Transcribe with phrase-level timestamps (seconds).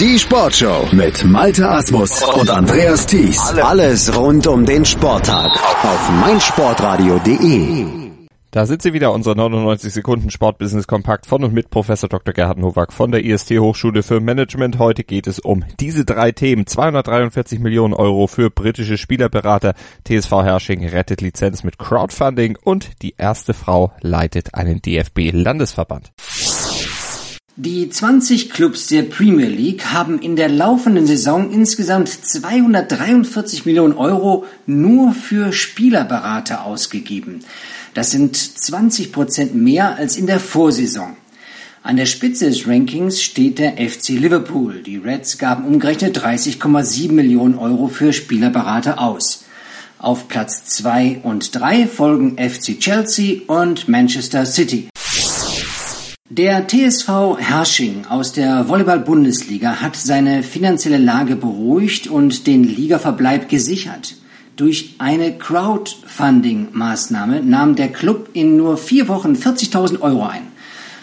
[0.00, 3.38] Die Sportshow mit Malte Asmus und Andreas Thies.
[3.62, 5.52] Alles rund um den Sporttag
[5.84, 8.04] auf meinsportradio.de.
[8.50, 12.34] Da sind sie wieder, unsere 99 Sekunden Sportbusiness Kompakt von und mit Professor Dr.
[12.34, 14.80] Gerhard Nowak von der IST Hochschule für Management.
[14.80, 16.66] Heute geht es um diese drei Themen.
[16.66, 19.74] 243 Millionen Euro für britische Spielerberater.
[20.04, 26.12] TSV Hersching rettet Lizenz mit Crowdfunding und die erste Frau leitet einen DFB Landesverband.
[27.56, 34.44] Die 20 Clubs der Premier League haben in der laufenden Saison insgesamt 243 Millionen Euro
[34.66, 37.44] nur für Spielerberater ausgegeben.
[37.94, 41.16] Das sind 20 Prozent mehr als in der Vorsaison.
[41.84, 44.82] An der Spitze des Rankings steht der FC Liverpool.
[44.82, 49.44] Die Reds gaben umgerechnet 30,7 Millionen Euro für Spielerberater aus.
[50.00, 54.88] Auf Platz 2 und 3 folgen FC Chelsea und Manchester City.
[56.36, 64.16] Der TSV Hersching aus der Volleyball-Bundesliga hat seine finanzielle Lage beruhigt und den Ligaverbleib gesichert.
[64.56, 70.48] Durch eine Crowdfunding-Maßnahme nahm der Club in nur vier Wochen 40.000 Euro ein.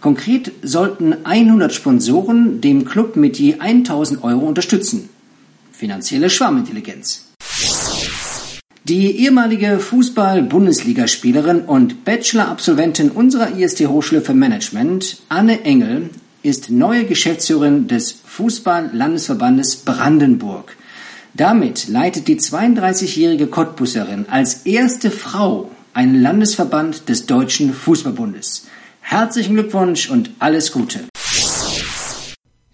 [0.00, 5.08] Konkret sollten 100 Sponsoren dem Club mit je 1.000 Euro unterstützen.
[5.72, 7.25] Finanzielle Schwarmintelligenz.
[8.88, 16.10] Die ehemalige Fußball-Bundesligaspielerin und Bachelor-Absolventin unserer IST-Hochschule für Management, Anne Engel,
[16.44, 20.76] ist neue Geschäftsführerin des Fußball-Landesverbandes Brandenburg.
[21.34, 28.68] Damit leitet die 32-jährige Cottbusserin als erste Frau einen Landesverband des Deutschen Fußballbundes.
[29.00, 31.00] Herzlichen Glückwunsch und alles Gute.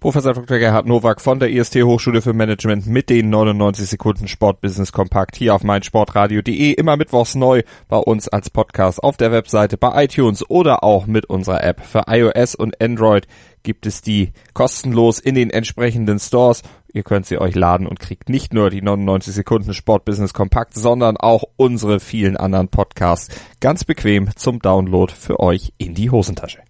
[0.00, 0.58] Professor Dr.
[0.58, 5.54] Gerhard Nowak von der IST Hochschule für Management mit den 99 Sekunden Sportbusiness Kompakt hier
[5.54, 6.72] auf meinsportradio.de.
[6.72, 11.26] Immer mittwochs neu bei uns als Podcast auf der Webseite, bei iTunes oder auch mit
[11.26, 11.84] unserer App.
[11.84, 13.26] Für iOS und Android
[13.62, 16.62] gibt es die kostenlos in den entsprechenden Stores.
[16.94, 21.18] Ihr könnt sie euch laden und kriegt nicht nur die 99 Sekunden Sportbusiness Kompakt, sondern
[21.18, 23.28] auch unsere vielen anderen Podcasts
[23.60, 26.69] ganz bequem zum Download für euch in die Hosentasche.